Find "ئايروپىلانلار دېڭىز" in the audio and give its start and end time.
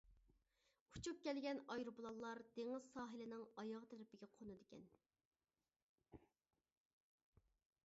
1.73-2.87